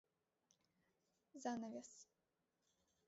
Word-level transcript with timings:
Занавес 1.43 1.91